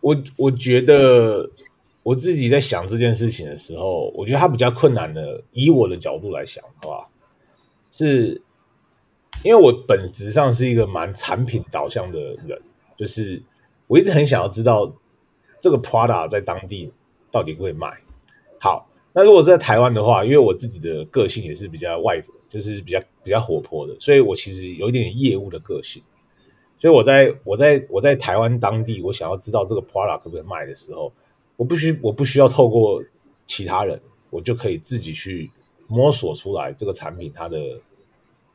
[0.00, 1.50] 我我觉得
[2.02, 7.08] 我自己在想这件事情的时候，我觉得它比较困难的，以我的角度来想的话，
[7.90, 8.40] 是
[9.42, 12.60] 因为我本质上是一个蛮产品导向的人，
[12.96, 13.42] 就是
[13.86, 14.92] 我一直很想要知道
[15.60, 16.90] 这个 product 在当地
[17.30, 17.92] 到底会卖
[18.58, 18.86] 好。
[19.12, 26.02] 那如果是在台湾的话，因为我自己的个性也是比较外，就是比较比较活泼的，所以我其实有一点业务的个性。
[26.78, 31.12] 所以我在我在我在台湾当地，我想要知道这个 product 可不可以卖的时候，
[31.60, 33.04] 我不需我不需要透过
[33.46, 35.50] 其他人，我就可以自己去
[35.90, 37.58] 摸索出来这个产品它的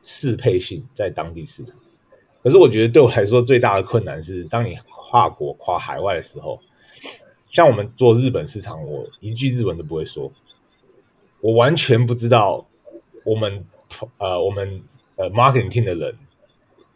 [0.01, 1.75] 适配性在当地市场。
[2.41, 6.59] 可是我觉得对我来说最大的困难是，当你跨国跨海外的时候，
[7.51, 10.31] 像我们做日本市场，我一句日文都不会说，
[11.41, 12.65] 我完全不知道
[13.23, 13.63] 我们
[14.17, 14.81] 呃我们
[15.15, 16.17] 呃 marketing 的人。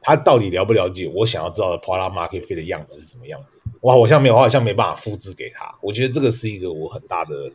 [0.01, 3.61] 他到底了不了解我想要知道的 product market fit 的样子是什么样子？
[3.81, 5.77] 哇我好像没有，我好像没办法复制给他。
[5.81, 7.51] 我觉得这个是一个我很大的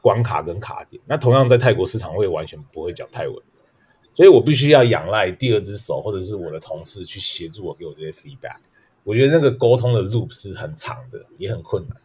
[0.00, 1.02] 关卡跟卡点。
[1.04, 3.36] 那同样在泰国市场，我也完全不会讲泰文，
[4.14, 8.58] 所以我必须要仰赖第二只手或者是我的同事去协助我，给我这些 feedback。
[9.04, 11.96] 我觉得那个沟通的 loop 是很长的，也很困难。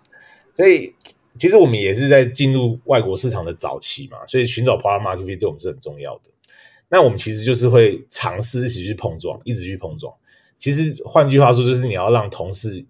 [0.56, 0.94] 所以
[1.38, 6.33] 其实我们也是在进入外国市场的早期嘛，所以寻找 product market fit 对我们是很重要的。
[6.93, 10.13] 那我们其实就是会尝试一起去碰撞，一直去碰撞。
[10.60, 12.86] 其实换句话说，就是你要让同事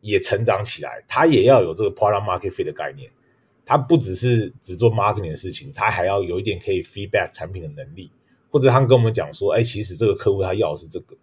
[0.00, 3.10] 也成长起来，他也要有这个 product market fit 的概念。
[3.62, 8.10] 他不只是只做 marketing 的事情，他还要有一点可以 feedback 产品的能力，
[8.48, 11.14] 或者他跟我们讲说，哎，其实这个客户他要的是这个。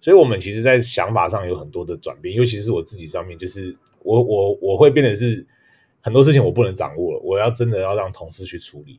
[0.00, 5.46] 所以，我们其实，在想法上有很多的转变，尤其是我自己上面，就是我我我会变得是
[6.00, 8.98] 很多事情我不能掌握了，我要真的要让同事去处理。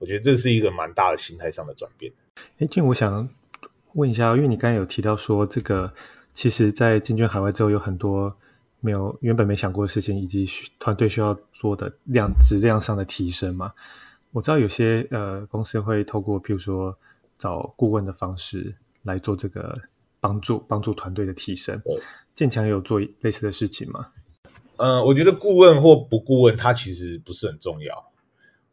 [0.00, 2.10] 我觉得这是一个蛮大的心态上的转变。
[2.58, 3.28] 哎，Gene，我想
[3.92, 5.92] 问一下，因为你刚才有提到说，这个
[6.32, 8.34] 其实，在进军海外之后，有很多
[8.80, 13.72] 没有原本没想过的事情，以及团队需要做的量质量上的提升嘛。
[14.32, 16.96] 我知道有些呃公司会透过譬如说
[17.38, 19.78] 找顾问的方式来做这个
[20.18, 21.78] 帮助，帮助团队的提升。
[22.34, 24.08] 建强有做类似的事情吗？
[24.76, 28.09] 嗯、呃，我觉得顾问或不顾问，它其实不是很重要。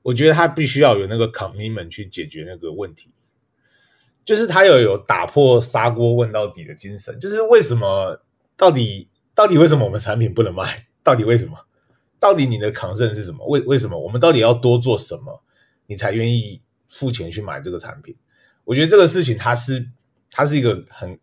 [0.07, 3.11] 我觉得他必须要有那个 commitment 去解决那个问题，
[4.23, 7.19] 就是他要有打破砂锅问到底的精神。
[7.19, 8.17] 就是为什么？
[8.55, 10.87] 到底到底为什么我们产品不能卖？
[11.03, 11.57] 到底为什么？
[12.21, 13.45] 到底你的抗争是什么？
[13.47, 13.99] 为为什么？
[13.99, 15.43] 我们到底要多做什么，
[15.87, 18.15] 你才愿意付钱去买这个产品？
[18.63, 19.85] 我觉得这个事情它是
[20.31, 21.19] 它是一个很，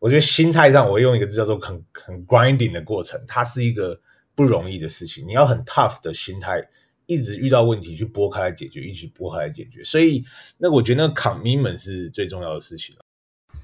[0.00, 3.98] 我觉得心态上我用一个字叫做很很 grinding 的过程，它是一个
[4.34, 5.26] 不容易的事情。
[5.26, 6.62] 你要很 tough 的心态。
[7.08, 10.22] 一直遇到问题去拨开来解决，一起拨开来解决，所以
[10.58, 12.94] 那我觉得那个扛命是最重要的事情。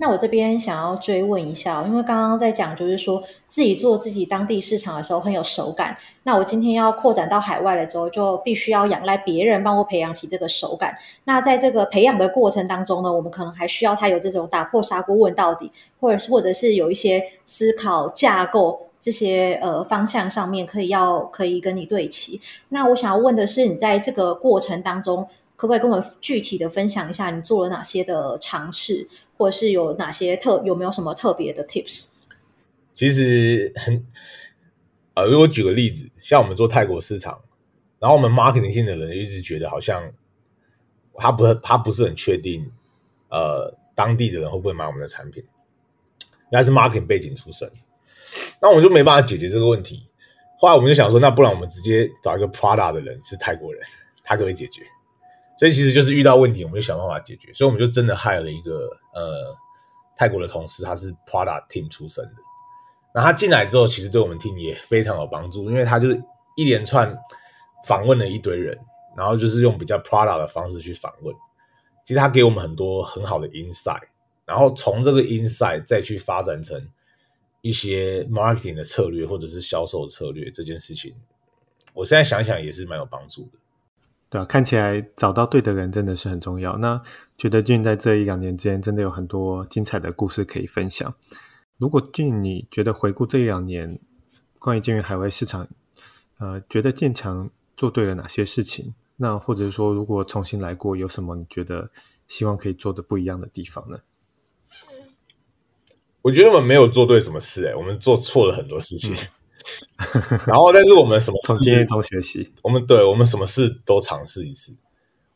[0.00, 10.96] 那我这边想要追问一下，因为刚刚在讲就是说自己做自己当地市场的时候很有手感，那我今天要扩展到海外了之后，就必须要仰赖别人帮我培养起这个手感。
[11.24, 18.88] 那在这个培养的过程当中呢，我们可能还需要他有这种打破砂锅问到底，或者是或者是有一些思考架构。
[19.04, 22.40] 这些呃方向上面可以要可以跟你对齐。
[22.70, 32.12] 那我想要问的是，你在这个过程当中，可不可以跟我们具体的分享一下你做了哪些的尝试，或者是有哪些特有没有什么特别的 tips？
[32.94, 34.06] 其实很
[35.12, 37.38] 呃，如果举个例子，像我们做泰国市场，
[37.98, 40.10] 然后我们 marketing 性的人一直觉得好像
[41.14, 42.72] 他不他不是很确定，
[43.28, 47.70] 呃，当地的人会不会买我们的产品，应该是 marketing 背景出身。
[48.64, 50.08] 那我就没办法解决这个问题。
[50.58, 53.82] 后来我们就想说，那不然我们直接找一个 Prada 的人是泰国人，
[54.22, 54.82] 他可以解决。
[55.58, 57.52] 所以其实就是遇到问题，我们就想办法解决。
[57.52, 59.54] 所以我们就真的 hire 了一个呃
[60.16, 62.32] 泰国的同事，他是 Prada team 出身的。
[63.14, 66.18] 那他进来之后，其实对我们 team 也非常有帮助，因为他就是
[66.56, 67.14] 一连串
[67.86, 68.78] 访问了一堆人，
[69.14, 71.36] 然后就是用比较 Prada 的方式去访问。
[72.02, 74.00] 其实他给我们很多很好的 insight，
[74.46, 76.88] 然后从这个 insight 再去发展成。
[77.64, 81.14] 一些 marketing 的策略或者是销售策略这件事情，
[81.94, 83.58] 我现在想想也是蛮有帮助的。
[84.28, 86.76] 对啊，看起来找到对的人真的是很重要。
[86.76, 87.00] 那
[87.38, 91.14] 觉得俊在这一两年之间真的有很多精彩的故事可以分享。
[91.78, 93.98] 如果俊你觉得回顾这一两年，
[94.58, 95.66] 关于经营海外市场，
[96.36, 97.48] 呃，觉得建强
[97.78, 98.92] 做对了哪些事情？
[99.16, 101.88] 那或者说，如果重新来过，有什么你觉得
[102.28, 103.98] 希望可以做的不一样的地方呢？
[106.24, 109.12] 我觉得我们没有做对什么事，哎，我们做错了很多事情。
[109.12, 114.74] 嗯、 然后，但是我们什么事从经验中学习，我们对我们什么事都尝试一次。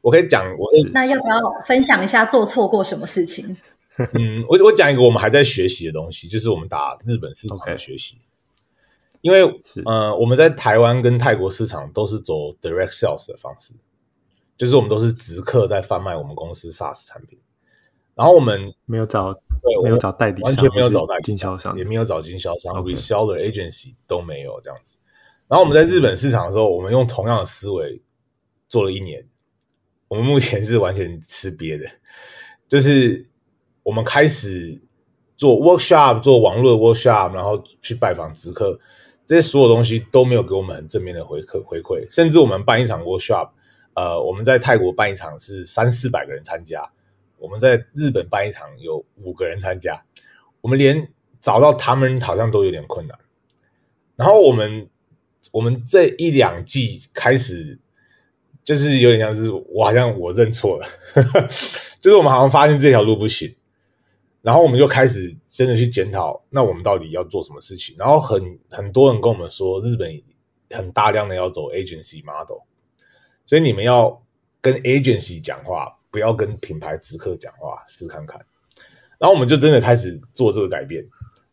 [0.00, 3.54] 我可以讲，我那要不要分享一下做错过什么事情？
[3.98, 8.14] 嗯，我我讲一个我们还在学习的东西，就是我们打日本市场的学习。
[8.14, 8.18] Okay.
[9.20, 9.42] 因为
[9.84, 13.74] 呃，我们在台湾跟泰国市场都是走 direct sales 的方式，
[14.56, 17.38] 就是我们都是直客在贩卖我们公司 SaaS 产品，
[18.18, 24.96] 然后我们没有找对，没有找代理商，完全没有找代理经销商，也没有找经销商，reseller agency 都没有这样子。
[25.46, 28.02] 然后我们在日本市场的时候，我们用同样的思维
[28.68, 29.24] 做了一年，
[30.08, 31.88] 我们目前是完全吃瘪的，
[32.66, 33.24] 就是
[33.84, 34.82] 我们开始
[35.36, 38.78] 做 workshop，做网络的 workshop，然后去拜访直客。
[39.24, 43.50] 这些所有东西都没有给我们很正面的回馈回馈，甚至我们办一场 workshop，
[43.94, 46.82] 呃，我们在泰国办一场是三四百个人参加，
[47.38, 50.04] 我们在日本办一场有五个人参加，
[50.60, 53.18] 我们连找到他们好像都有点困难。
[54.16, 54.88] 然后我们
[55.52, 57.78] 我们这一两季开始，
[58.64, 60.86] 就是有点像是我好像我认错了，
[62.00, 63.54] 就是我们好像发现这条路不行。
[64.40, 67.94] 然后我们就开始真的去检讨，那我们到底要做什么事情？
[67.98, 70.22] 然后很很多人跟我们说，日本
[70.70, 72.58] 很大量的要走 agency model，
[73.44, 74.24] 所以你们要
[74.60, 78.44] 跟 agency 讲话，不要跟品牌直客讲话，试看看。
[79.18, 81.04] 然后我们就真的开始做这个改变。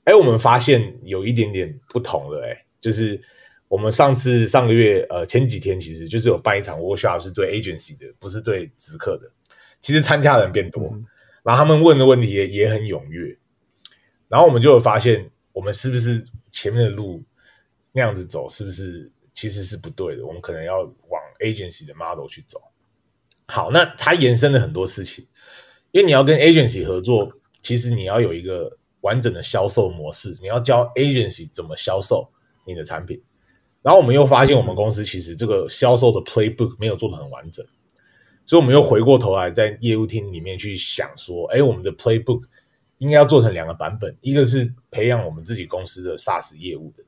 [0.04, 3.20] 哎，我们发现有一点点不同了，哎，就是
[3.68, 9.32] 我们上次上个月呃前几天其实就是有办一场 workshop 是对 agency 的，不是对直客的。
[9.80, 10.84] 其实参加的人变多。
[10.94, 11.06] 嗯
[11.46, 13.38] 然后他们问的问题也也很踊跃，
[14.28, 17.24] 然后我们就有发现，我们是不是前面的路
[17.92, 20.26] 那样子走，是不是其实是不对的？
[20.26, 22.60] 我们可能要往 agency 的 model 去走。
[23.48, 25.26] 好，那它延伸了很多事情，
[25.92, 27.32] 因为你要跟 agency 合作，
[27.62, 32.28] 其实你要有一个完整的销售模式，你要教 agency 怎么销售
[32.66, 33.22] 你的产品。
[33.82, 37.64] 然后我们又发现，我们公司其实这个销售的 playbook 没有做得很完整。
[38.48, 42.42] 所以，我们又回过头来，在业务厅里面去想说，哎，我们的 playbook
[42.98, 47.04] 应该要做成两个版本，一个是培养我们自己公司的 SaaS 业务的，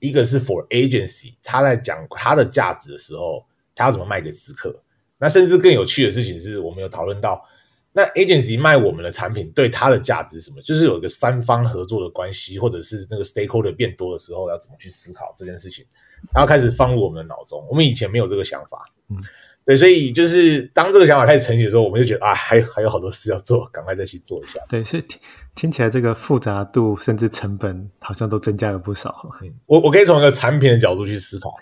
[0.00, 4.82] 一个是 for agency，他在讲他的价值的时候，他要怎么卖给直客。
[5.18, 7.44] 那甚至更有趣的事情是，我们有讨论到，
[7.92, 10.62] 那 agency 卖我们的产品对它的价值是什么？
[10.62, 15.84] 就是有一个三方合作的关系，或者是那个 stakeholder 变多的时候，要怎么去思考这件事情，
[16.32, 17.66] 然后开始放入我们的脑中。
[17.68, 19.16] 我们以前没有这个想法，嗯。
[19.64, 24.58] 对，所以就是当这个想法开始成型的时候，我们就觉得啊，还还有好多事要做，赶快再去做一下。
[24.66, 25.20] 对，所以听
[25.54, 29.30] 听起来这个复杂度甚至成本好像都增加了不少。
[29.42, 31.54] 嗯，我我可以从一个产品的角度去思考，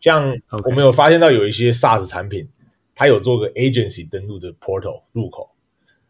[0.00, 2.48] 像我们有发现到有一些 SaaS 产品，
[2.94, 5.50] 他有做个 agency 登录的 portal 入口，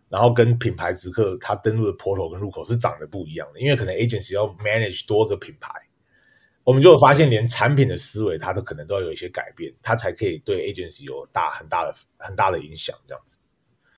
[0.09, 5.70] 然后跟品牌直客他登录的 portal 跟入口是长得不一样的，因为可能 agency 要 manage 多个品牌。
[6.62, 13.38] 我们就发现，连产品的思维，它都可能都要有一些改变，它才可以对 agency 有大很大的很大的影响，这样子。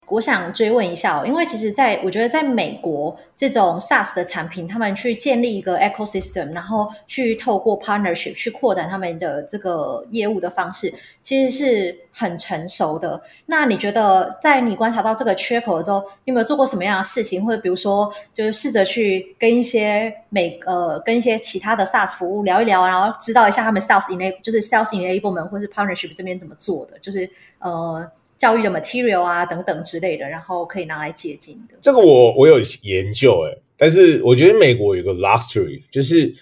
[0.09, 13.21] 我想追问一下，因为其实在我觉得，在美国这种 SaaS 的产品，他们去建立一个 ecosystem，然后去透过 partnership 去扩展他们的这个业务的方式，其实是很成熟的。
[13.47, 28.09] 那你觉得，在你观察到这个缺口的时候，你有没有做过什么样的事情，或者比如说，就是试着去跟一些美呃，跟一些其他的 SaaS 服务聊一聊，然后知道一下他们 SaaS enable 就是 sales enablement 或是 partnership 这边怎么做的，就是呃。
[28.39, 31.77] 教育的 material 啊，等等之类的，然后可以拿来借鉴的。
[31.81, 36.33] 这个我我有研究诶，但是我觉得美国有个 luxury，就是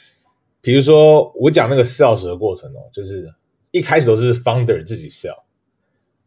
[0.61, 3.33] 比如说我讲那个 sales 的过程哦，就是
[3.70, 5.42] 一开始都是 founder 自己 sell，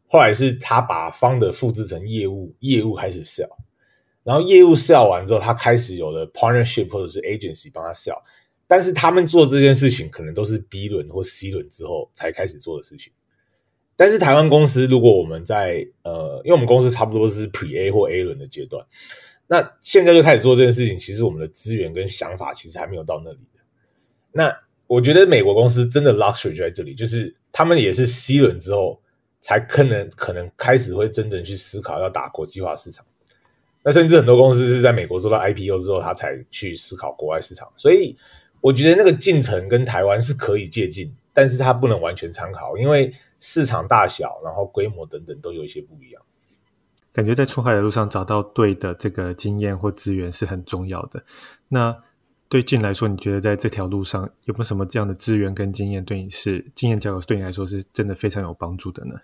[0.08, 3.50] 后来是他把 founder 复制成业务，业务开始 sell，
[4.24, 8.22] 然后业务 sell 完之后，他开始有了 partnership 或者是 agency 帮他 sell，
[8.68, 13.12] 但是他们做这件事情可能都是 B 轮或 C 轮之后才开始做的事情。
[14.00, 18.86] 但是台湾公司，如果我们在呃，因为我们公司差不多是 Pre A 或 A 轮的阶段，
[19.48, 23.40] 那现在就开始做这件事情，其实我们的资源跟想法其实还没有到那里。
[24.32, 29.02] 那我觉得美国公司真的 luxury 就在这里，就是他们也是 C 轮之后
[29.42, 33.04] 才可能可能开始会真正去思考要打国际化市场。
[33.84, 37.68] 那甚至很多公司是在美国做到 IPO 之后，他才去思考国外市场。
[37.76, 38.16] 所以
[38.62, 43.12] 我觉得那个进程跟台湾是可以借鉴，但是它不能完全参考，因为。
[43.40, 46.22] 市场大小，然后规模等等都有一些不一样。
[47.12, 51.24] 感觉在出海的路上找到对的这个经验或资源是很重要的。
[51.68, 51.98] 那
[52.50, 59.16] 对 Gene 来说，你觉得在这条路上有没有什么这样的资源跟经验，对你是经验交流，对你来说是真的非常有帮助的呢？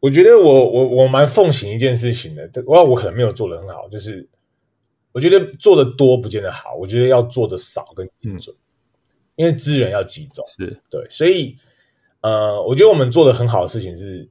[0.00, 4.28] 我觉得我我我蛮奉行一件事情的，我我可能没有做的很好，就是
[5.10, 8.62] 我觉得做的多不见得好，我觉得要做的少跟精准，嗯、
[9.36, 11.56] 因为资源要集中，是对，所以
[12.20, 14.28] 呃，我觉得我们做的很好的事情是，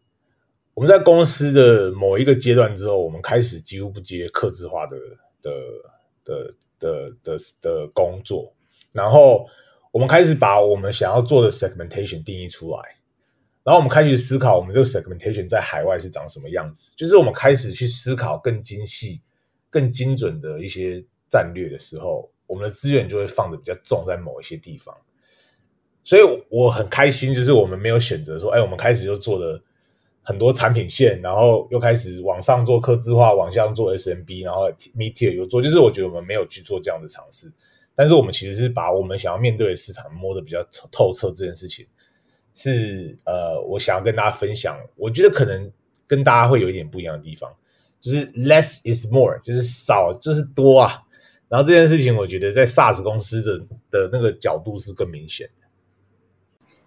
[0.73, 4.97] 我们在公司的某一个阶段之后，我们开始几乎不接客制化的
[5.41, 5.51] 的
[6.23, 8.53] 的的的的工作，
[8.91, 9.47] 然后
[9.91, 12.79] 我们开始把我们想要做的 segmentation 定义出来。
[13.63, 16.93] 然后我们开始思考，我们这个 segmentation 在海外是长什么样子。
[16.95, 19.21] 就是我们开始去思考更精细、
[19.69, 24.95] 更精准的一些战略的时候，我们的资源就会放的比较重在某一些地方。
[26.07, 29.61] 所以我很开心，就是我们没有选择说，哎，我们开始就做了
[30.21, 35.61] 很多产品线，然后又开始往上做客制化，往下做 SMB，然后 mid tier 又做。
[35.61, 37.51] 就是我觉得我们没有去做这样的尝试，
[37.93, 41.85] 但是我们其实是把我们想要面对的市场摸得比较透彻这件事情。
[42.53, 45.69] 是呃，我想要跟大家分享，我觉得可能
[46.07, 47.53] 跟大家会有一点不一样的地方，
[47.99, 51.03] 就是 less is more，就是少就是多啊。
[51.49, 53.59] 然后这件事情，我觉得在 SaaS 公司的
[53.91, 55.49] 的那个角度是更明显。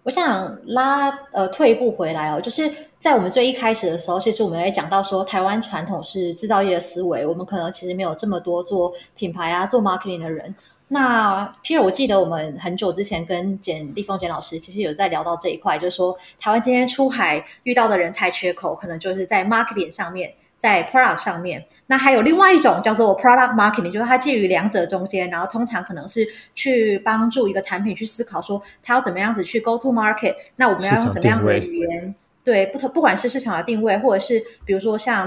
[0.03, 10.53] 我想拉呃退一步回来哦，就是在我们最一开始的时候，其实我们也讲到说，台湾传统是制造业的思维，我们可能其实没有这么多做品牌啊、做 marketing 的人。
[10.87, 21.65] 那 Peter，我记得我们很久之前跟简立峰简老师其实有在聊到这一块，就是说台湾今天出海遇到的人才缺口，可能就是在 marketing 上面，在 product 上面。
[21.87, 30.35] 那还有另外一种叫做 product marketing，就是它介于两者中间，然后通常可能是去帮助一个产品去思考说它要怎么样子去 go to market。
[30.57, 32.15] 那我们要用什么样子的语言？
[32.43, 35.25] 对，不同不管是市场的定位，或者是比如说像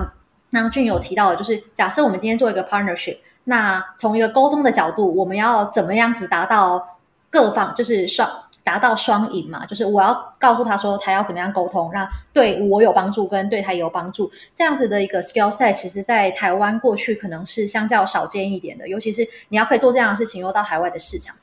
[0.52, 3.18] 刚刚 Gene 有提到的，就是假设我们今天做一个 partnership。
[3.46, 8.26] 那从一个沟通的角度，我们要怎么样子达到各方就是双
[8.64, 9.64] 达到双赢嘛？
[9.66, 14.28] 就是我要告诉他说他要怎么样沟通，让对我有帮助，跟对他也有帮助。
[14.54, 21.36] 这样子的一个 skill set，其实在台湾过去可能是相较少见一点的，尤其是你要可以做这样的事情，又到海外的市场。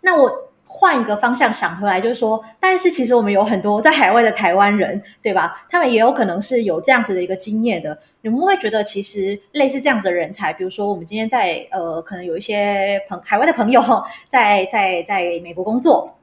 [0.00, 0.30] 那我。
[0.68, 5.64] 换一个方向想回来，就是说，但是其实我们有很多在海外的台湾人，对吧？
[5.70, 7.98] 他们也有可能是有这样子的一个经验的。
[8.20, 13.80] 你们会觉得，其实类似这样子的人才，比如说我们今天在呃，可能有一些朋海外的朋友
[14.28, 16.14] 在在在美国工作，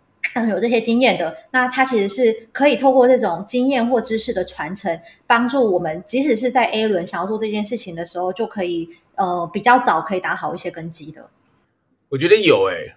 [0.49, 11.29] 有这些经验的，那他其实是可以透过这种经验或知识的传承，帮助我们，即使是在 A 轮想要做这件事情的时候，就可以呃比较早可以打好一些根基的。
[12.09, 12.95] 我觉得有诶、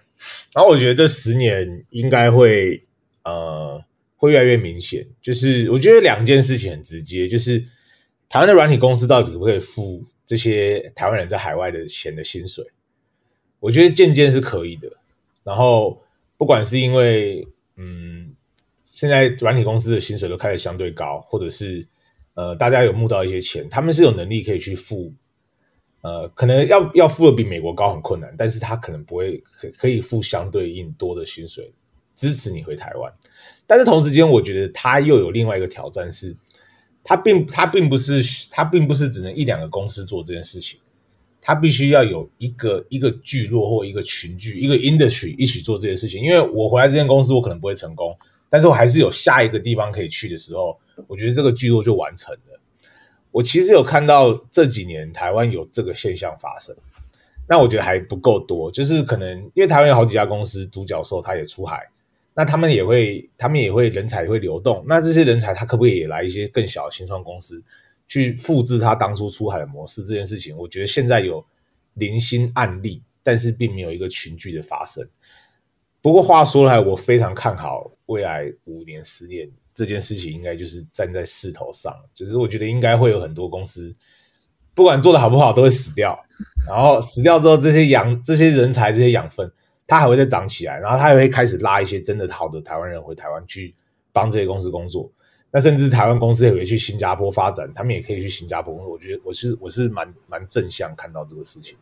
[0.53, 2.83] 然后我觉得这十年应该会
[3.23, 3.83] 呃
[4.15, 7.59] 会越来越明显，就是我觉得两件事情很直接，就是
[8.29, 12.65] 台湾的软体公司到底可不可以付这些台湾人在海外的钱的薪水？
[13.59, 14.87] 我觉得渐渐是可以的。
[15.43, 16.01] 然后
[16.37, 18.33] 不管是因为嗯
[18.83, 21.85] 现在软体公司的薪水都开始相对高，或者是
[22.35, 25.13] 呃大家有募到一些钱，他们是有能力可以去付。
[26.01, 31.69] 呃，可能要要付的比美国高很困难，但是他可能不会可可以付相对应多的薪水
[32.15, 33.11] 支持你回台湾。
[33.65, 36.33] 但是同时间，我觉得他又有另外一个挑战是，
[37.03, 40.79] 他并他并不是他并不是只能一两个公司做这件事情，
[41.47, 46.21] 他必须要有一个一个聚落或一个群聚一个 industry 一起做这件事情。
[46.21, 48.13] 因为我回来这间公司，我可能不会成功，
[48.49, 50.77] 但是我还是有下一个地方可以去的时候，
[51.07, 52.59] 我觉得这个聚落就完成了。
[53.31, 56.75] 我其实有看到这几年台湾有这个现象发生，
[57.47, 61.87] 那我觉得还不够多，就是可能因为台湾有好几家公司独角兽，他也出海，
[62.33, 67.63] 那他们也会，他们也会人才也会流动，那这些人才他可不可以也来一些更小的新创公司
[68.07, 70.03] 去复制他当初出海的模式？
[70.03, 71.45] 这件事情，我觉得现在有
[71.93, 75.07] 零星案例，但是并没有一个群聚的发生。
[76.01, 79.49] 不过话说来，我非常看好未来五年、十年。
[79.73, 83.95] 这件事情应该就是站在势头上，就是我觉得应该会有很多公司，
[84.73, 86.19] 不管做得好不好，都会死掉。
[86.67, 89.51] 然后死掉之后，这些养这些人才、这些养分，
[89.85, 93.75] 它还会再长起来，然后它也会开始拉一些真的好的台湾人回台湾去
[94.11, 95.11] 帮这些公司工作。
[95.51, 98.73] 那甚至台湾公司也会去新加坡发展，他们也可以去新加坡。
[98.75, 101.77] 我觉得我是我是蛮蛮正向看到这个事情。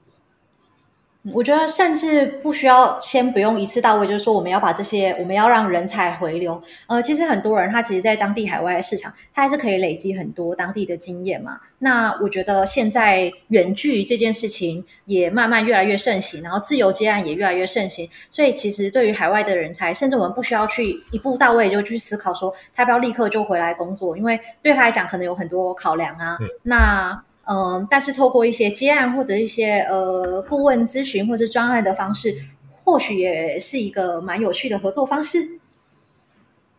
[1.34, 6.62] 我觉得甚至不需要先不用一次到位，就是说我们要把这些，我们要让人才回流。
[6.88, 11.60] 呃，其实很多人他其实，在当地海外市场，他还是可以累积很多当地的经验嘛。
[11.80, 18.08] 那我觉得现在远距这件事情也慢慢越来越盛行，然后自由接案也越来越盛行。
[18.30, 26.38] 所以其实对于海外的人才，甚至我们不需要去一步到位就去思考说他要不要立刻就回来工作，因为对他来讲可能有很多考量啊。
[26.40, 32.36] 嗯、那嗯、呃，但是透过一些接案或者一些呃顾问咨询或者专案的方式，
[32.84, 35.60] 或许也是一个蛮有趣的合作方式。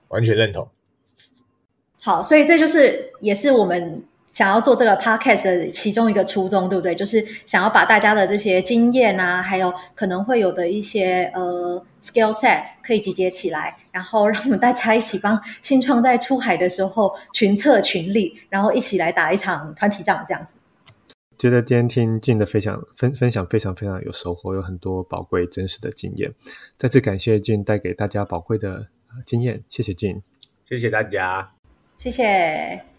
[0.08, 0.68] 完全认同。
[2.00, 6.94] 好，所以这就是也是我们想要做这个 podcast 的其中一个初衷，对不对？
[6.94, 20.54] 就是想要把大家的这些经验啊，还有可能会有的一些呃 skill set 可以集结起来，然后让我们大家一起帮新创在出海的时候群策群力，然后一起来打一场团体仗，这样子。
[21.38, 26.32] 觉得今天听 Jing 的分享分分享非常非常有收获，有很多宝贵真实的经验。
[26.76, 28.88] 再次感谢 Jing 带给大家宝贵的
[29.24, 30.22] 经验，谢谢 Jing，
[30.68, 31.52] 谢谢大家。
[31.98, 32.95] 谢谢。